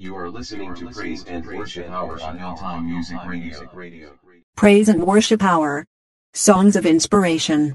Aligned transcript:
You 0.00 0.14
are 0.14 0.30
listening 0.30 0.76
to 0.76 0.90
Praise 0.90 1.24
and 1.24 1.44
Worship 1.44 1.90
Hour 1.90 2.22
on 2.22 2.38
Hilltime 2.38 2.86
Music 2.86 3.18
Radio. 3.74 4.16
Praise 4.56 4.88
and 4.88 5.02
Worship 5.02 5.42
Hour. 5.42 5.84
Songs 6.34 6.76
of 6.76 6.86
Inspiration. 6.86 7.74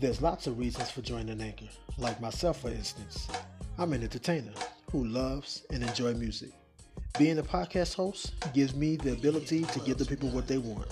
There's 0.00 0.22
lots 0.22 0.46
of 0.46 0.58
reasons 0.58 0.90
for 0.90 1.02
joining 1.02 1.42
Anchor, 1.42 1.66
like 1.98 2.18
myself, 2.22 2.62
for 2.62 2.70
instance. 2.70 3.28
I'm 3.76 3.92
an 3.92 4.02
entertainer 4.02 4.52
who 4.90 5.04
loves 5.04 5.66
and 5.70 5.82
enjoy 5.82 6.14
music. 6.14 6.52
Being 7.16 7.38
a 7.38 7.42
podcast 7.42 7.94
host 7.94 8.32
gives 8.52 8.74
me 8.74 8.96
the 8.96 9.12
ability 9.12 9.64
to 9.64 9.80
give 9.80 9.98
the 9.98 10.04
people 10.04 10.28
what 10.30 10.46
they 10.46 10.58
want. 10.58 10.86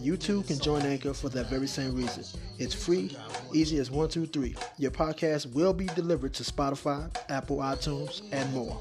You 0.00 0.16
too 0.16 0.42
can 0.42 0.58
join 0.58 0.82
Anchor 0.82 1.14
for 1.14 1.28
that 1.30 1.46
very 1.46 1.66
same 1.66 1.94
reason. 1.94 2.24
It's 2.58 2.74
free, 2.74 3.16
easy 3.52 3.78
as 3.78 3.90
one, 3.90 4.08
two, 4.08 4.26
three. 4.26 4.54
Your 4.78 4.90
podcast 4.90 5.52
will 5.54 5.72
be 5.72 5.86
delivered 5.86 6.34
to 6.34 6.42
Spotify, 6.44 7.14
Apple, 7.28 7.58
iTunes, 7.58 8.22
and 8.32 8.52
more. 8.52 8.78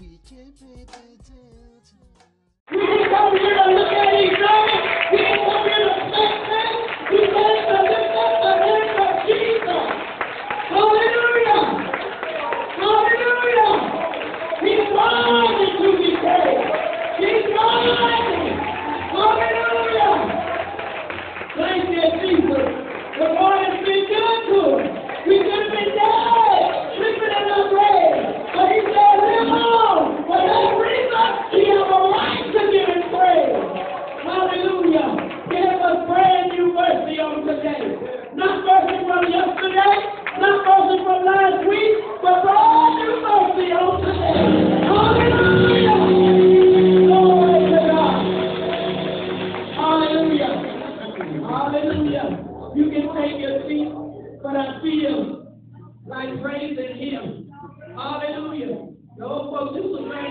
We 0.00 0.18
can. 0.28 1.57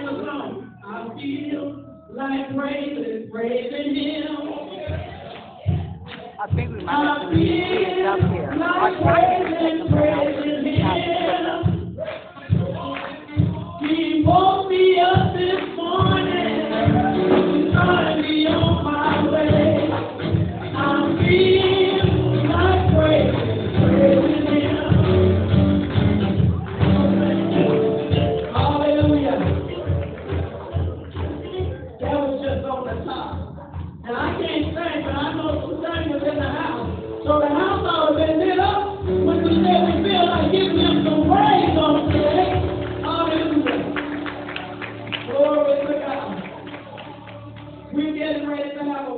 alone. 0.08 0.78
I 0.86 1.10
feel 1.20 1.84
like 2.12 2.56
praising, 2.56 3.30
praising 3.32 3.96
Him. 3.96 4.58
I 6.40 6.48
think 6.56 6.70
we 6.72 6.84
might 6.84 7.06
have 7.08 7.32
to 7.32 7.38
stop 8.02 8.32
here. 8.32 8.52
I 8.52 8.90
praise 9.02 9.56
and 9.60 9.90
praise. 9.90 10.37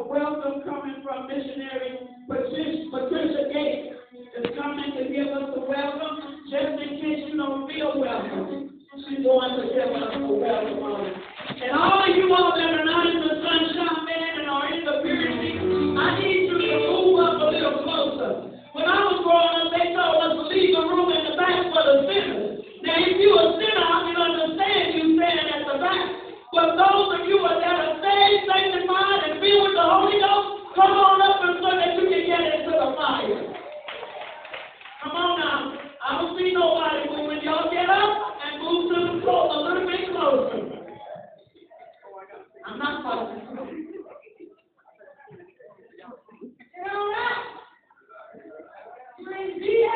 welcome 0.09 0.63
coming 0.63 1.03
from 1.03 1.27
missionary 1.27 1.98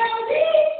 Geraldine. 0.04 0.73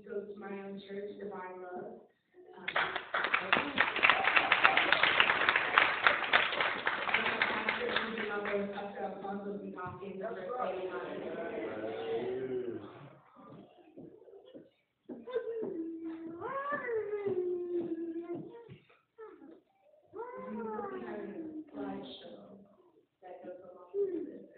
She 0.00 0.08
goes 0.08 0.24
to 0.32 0.40
my 0.40 0.48
own 0.48 0.80
church, 0.88 1.12
Divine 1.18 1.60
Love. 1.60 2.00
Um, 2.56 2.64
a 2.64 3.48
pastor, 7.52 7.88
the 8.16 8.28
mother 8.28 8.62
of 8.62 8.72
Pastor 8.72 9.02
Alfonso 9.04 9.58
B. 9.62 9.74
Hopkins, 9.76 10.22
of 10.22 10.36
her 10.36 10.46
faith 10.56 10.90
line. 10.90 11.20
We 20.16 20.56
will 20.56 20.88
be 20.92 21.00
having 21.06 21.30
a 21.30 21.76
slideshow 21.76 22.40
that 23.22 23.34
goes 23.44 23.60
along 23.64 23.90
with 23.94 24.26
this. 24.26 24.50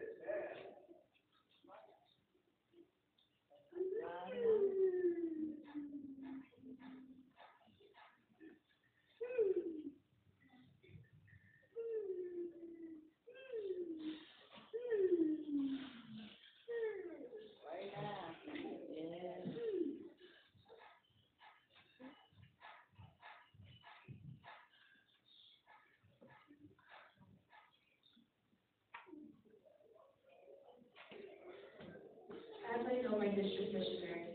As 32.75 32.87
Know 33.33 33.43
district 33.43 33.73
missionary, 33.73 34.29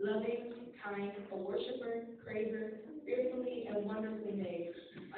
loving, 0.00 0.52
kind, 0.82 1.12
a 1.32 1.36
worshiper, 1.36 2.00
praiser, 2.24 2.80
fearfully 3.04 3.68
and 3.68 3.84
wonderfully 3.84 4.32
made, 4.32 4.72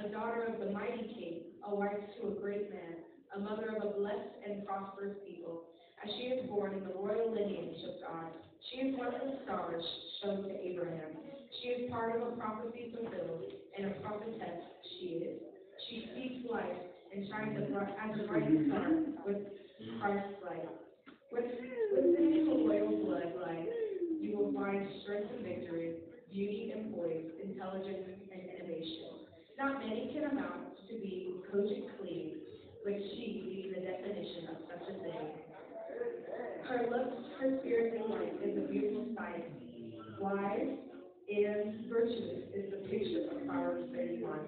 a 0.04 0.08
daughter 0.08 0.50
of 0.50 0.58
the 0.58 0.72
mighty 0.72 1.06
king, 1.14 1.42
a 1.62 1.74
wife 1.74 2.00
to 2.18 2.28
a 2.28 2.40
great 2.40 2.70
man, 2.70 2.96
a 3.36 3.38
mother 3.38 3.76
of 3.76 3.84
a 3.84 3.98
blessed 3.98 4.34
and 4.44 4.66
prosperous 4.66 5.16
people, 5.28 5.62
as 6.02 6.10
she 6.16 6.34
is 6.34 6.48
born 6.48 6.74
in 6.74 6.82
the 6.82 6.94
royal 6.94 7.30
lineage 7.30 7.78
of 7.86 8.02
God. 8.02 8.32
She 8.70 8.88
is 8.88 8.98
one 8.98 9.14
of 9.14 9.20
the 9.20 9.38
stars 9.44 9.84
shown 10.22 10.42
to 10.42 10.50
Abraham. 10.50 11.14
She 11.62 11.68
is 11.68 11.90
part 11.90 12.16
of 12.16 12.32
a 12.32 12.36
prophecy 12.36 12.94
fulfilled, 12.94 13.52
and 13.78 13.86
a 13.86 13.94
prophetess 14.00 14.58
she 14.98 15.06
is. 15.06 15.38
She 15.88 16.10
speaks 16.10 16.50
life 16.50 16.82
and 17.14 17.28
shines 17.30 17.56
as 17.58 17.70
a 17.70 18.26
bright 18.26 18.50
star 18.66 18.90
with 19.24 19.38
Christ's 20.00 20.42
light. 20.42 20.89
With, 21.32 21.44
the 21.44 22.66
royal 22.66 22.90
bloodline, 23.06 23.66
you 24.20 24.36
will 24.36 24.52
find 24.52 24.86
strength 25.02 25.30
and 25.36 25.44
victory, 25.44 25.94
beauty 26.32 26.72
and 26.74 26.94
poise, 26.94 27.30
intelligence 27.42 28.08
and 28.32 28.42
innovation. 28.42 29.30
Not 29.58 29.78
many 29.80 30.10
can 30.12 30.24
amount 30.30 30.76
to 30.88 30.94
be 30.94 31.34
COGIC 31.52 31.98
queen, 31.98 32.36
but 32.84 32.94
she 32.94 33.42
leaves 33.46 33.74
the 33.74 33.80
definition 33.80 34.48
of 34.50 34.56
such 34.68 34.88
a 34.88 34.94
thing. 35.02 35.26
Her 36.68 36.88
looks, 36.90 37.16
her 37.40 37.58
spirit 37.60 38.00
and 38.00 38.10
life 38.10 38.34
is 38.42 38.56
a 38.58 38.68
beautiful 38.68 39.06
sight. 39.16 39.46
Wise 40.20 40.78
and 41.30 41.88
virtuous 41.88 42.42
is 42.54 42.70
the 42.70 42.88
picture 42.88 43.30
of 43.30 43.46
Proverbs 43.46 43.88
thirty-one. 43.94 44.40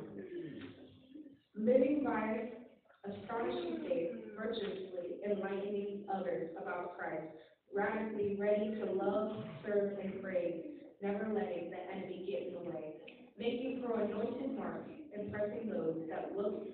Living 1.57 2.03
by 2.05 2.62
astonishing 3.05 3.85
faith, 3.89 4.13
virtuously 4.39 5.19
enlightening 5.27 6.05
others 6.13 6.51
about 6.61 6.99
Christ, 6.99 7.27
radically 7.75 8.37
ready 8.39 8.75
to 8.77 8.93
love, 8.93 9.45
serve, 9.65 9.99
and 9.99 10.23
praise, 10.23 10.63
never 11.03 11.33
letting 11.35 11.71
the 11.71 11.83
enemy 11.95 12.27
get 12.31 12.49
in 12.49 12.55
the 12.55 12.71
way, 12.71 12.95
making 13.39 13.83
for 13.83 14.01
anointed 14.01 14.57
mark, 14.57 14.87
impressing 15.19 15.71
those 15.71 15.97
that 16.11 16.33
look 16.37 16.69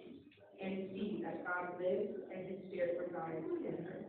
and 0.63 0.89
see 0.93 1.23
that 1.25 1.45
God 1.47 1.81
lives 1.81 2.13
and 2.35 2.49
his 2.49 2.59
spirit 2.69 3.01
resides 3.07 3.47
in 3.65 3.85
her. 3.85 4.08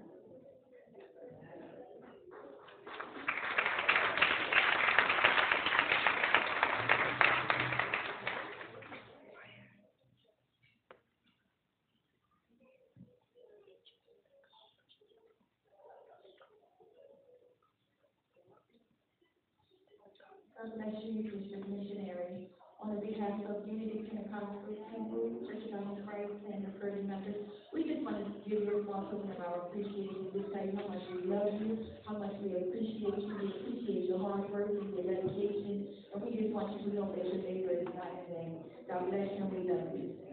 District 20.60 21.72
Missionary. 21.72 22.52
On 22.84 23.00
behalf 23.00 23.40
of 23.48 23.64
Unity 23.64 24.12
Pentecostal 24.12 24.76
Temple, 24.92 25.40
Church 25.48 25.72
of 25.72 26.04
Christ, 26.04 26.36
and 26.52 26.68
the 26.68 26.72
Virgin 26.84 27.08
Members, 27.08 27.48
we 27.72 27.88
just 27.88 28.04
want 28.04 28.20
to 28.20 28.28
give 28.44 28.68
you 28.68 28.68
a 28.68 28.84
token 28.84 29.32
of 29.32 29.40
our 29.40 29.68
appreciation. 29.68 30.36
Tell 30.52 30.66
you 30.68 30.76
how 30.76 30.88
much 30.92 31.04
we 31.16 31.32
love 31.32 31.56
you, 31.64 31.80
how 32.04 32.20
much 32.20 32.36
we 32.44 32.60
appreciate 32.60 33.00
you, 33.00 33.40
we 33.40 33.56
appreciate 33.56 34.10
your 34.10 34.20
hard 34.20 34.52
work 34.52 34.68
and 34.68 34.92
your 34.92 35.08
dedication, 35.08 35.96
and 36.12 36.24
we 36.24 36.36
just 36.36 36.52
want 36.52 36.76
you 36.76 36.92
to 36.92 36.96
know 36.96 37.08
that 37.16 37.24
your 37.24 37.40
labor 37.40 37.80
is 37.80 37.88
not 37.96 38.12
in 38.12 38.24
vain. 38.28 38.60
God 38.84 39.08
bless 39.08 39.32
you, 39.32 39.44
and 39.44 39.52
we 39.56 39.60
love 39.64 39.96
you. 39.96 40.29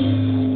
you. 0.00 0.47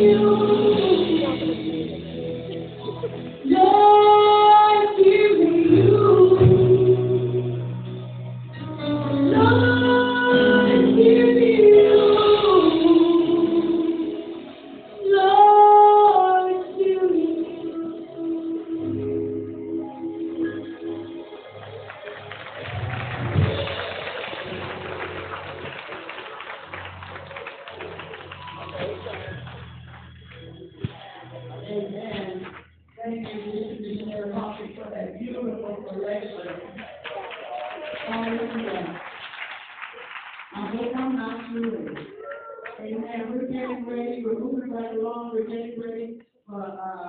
you. 0.00 0.87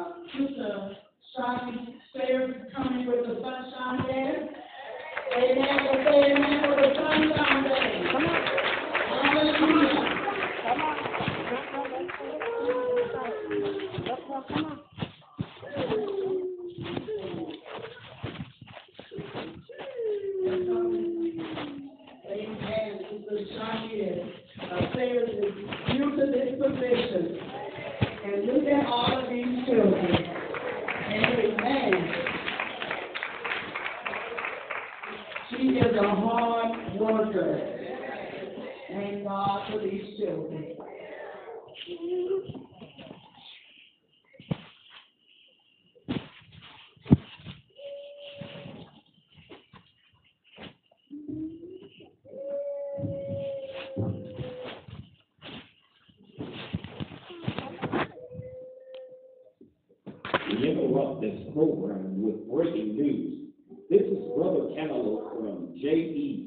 Uh, 0.09 0.13
Sister 0.37 0.95
Shani 1.37 1.95
Sayers 2.13 2.55
coming 2.75 3.05
with 3.07 3.25
the 3.27 3.41
sunshine 3.41 4.07
day. 4.07 4.49
Amen. 5.37 5.77
Let's 5.85 6.03
say 6.05 6.31
amen 6.31 6.57
for 6.63 6.75
the 6.81 6.89
sunshine 6.95 7.63
day. 7.63 8.03
Come 8.11 8.25
on. 8.25 8.29
Hallelujah. 9.23 10.19
Amen. 22.31 22.91
Sister 23.09 23.37
Shani 23.53 23.89
is, 23.93 24.33
uh, 24.61 24.95
Sayers 24.95 25.29
is 25.29 25.53
new 25.93 26.07
to 26.15 26.25
this 26.31 26.51
position. 26.61 27.23
And 28.21 28.45
look 28.45 28.63
at 28.65 28.85
all 28.85 29.23
of 29.23 29.29
these 29.29 29.65
children. 29.65 30.29
Amen. 31.11 32.13
She 35.49 35.63
is 35.63 35.95
a 35.95 36.15
hard 36.15 36.99
worker. 36.99 37.59
Thank 38.91 39.23
God 39.23 39.71
for 39.71 39.79
these 39.79 40.17
children. 40.19 40.75
This 61.21 61.35
program 61.53 62.21
with 62.21 62.47
breaking 62.49 62.95
news. 62.95 63.51
This 63.89 64.01
is 64.07 64.23
Brother 64.37 64.71
Cantaloupe 64.73 65.35
from 65.35 65.75
JESUS 65.75 66.39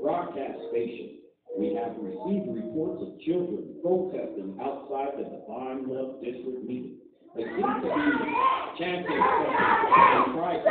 broadcast 0.00 0.58
station. 0.70 1.20
We 1.58 1.76
have 1.76 1.92
received 2.00 2.48
reports 2.56 3.04
of 3.04 3.20
children 3.20 3.76
protesting 3.82 4.56
outside 4.64 5.12
the 5.20 5.24
Divine 5.28 5.92
Love 5.92 6.24
District 6.24 6.64
meeting. 6.64 7.04
They 7.36 7.44
seem 7.44 7.68
to 7.68 7.84
be 7.84 8.32
chanting 8.80 9.12
something 9.12 9.52
and 9.52 10.32
try 10.32 10.56
to 10.56 10.70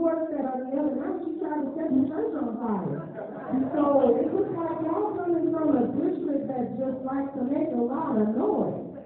Lord 0.00 0.32
said 0.32 0.48
on 0.48 0.64
the 0.64 0.72
other 0.80 0.96
night, 0.96 1.20
she's 1.20 1.36
trying 1.44 1.60
to 1.60 1.70
set 1.76 1.92
the 1.92 2.08
church 2.08 2.32
on 2.40 2.56
fire. 2.56 3.04
And 3.52 3.68
so 3.76 4.16
it 4.16 4.32
looks 4.32 4.48
like 4.56 4.80
y'all 4.80 5.12
coming 5.12 5.52
from 5.52 5.76
a 5.76 5.92
district 5.92 6.48
that 6.48 6.72
just 6.80 7.04
likes 7.04 7.28
to 7.36 7.44
make 7.44 7.68
a 7.68 7.84
lot 7.84 8.16
of 8.16 8.32
noise. 8.32 8.96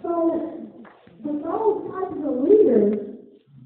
So 0.00 0.32
with 1.20 1.38
those 1.44 1.76
types 1.92 2.16
of 2.16 2.48
leaders, 2.48 3.12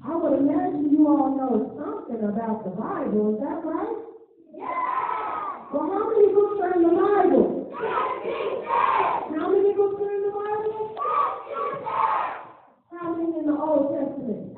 I 0.03 0.11
would 0.11 0.43
imagine 0.43 0.91
you 0.91 1.07
all 1.07 1.39
know 1.39 1.71
something 1.79 2.19
about 2.27 2.67
the 2.67 2.75
Bible. 2.75 3.35
Is 3.35 3.39
that 3.47 3.63
right? 3.63 4.03
Yeah. 4.51 5.71
Well, 5.71 5.87
how 5.87 6.03
many 6.11 6.35
books 6.35 6.59
are 6.67 6.75
in 6.75 6.83
the 6.83 6.95
Bible? 6.99 7.71
How 7.79 9.47
many 9.55 9.71
books 9.71 10.03
are 10.03 10.11
in 10.11 10.21
the 10.27 10.35
Bible? 10.35 10.99
How 12.91 13.15
many 13.15 13.39
in 13.39 13.45
the 13.47 13.55
Old 13.55 13.95
Testament? 13.95 14.57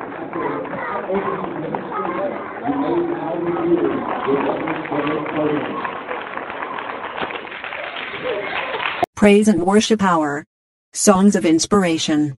Praise 9.15 9.47
and 9.47 9.63
Worship 9.63 10.01
Hour. 10.01 10.45
Songs 10.93 11.35
of 11.35 11.45
Inspiration. 11.45 12.37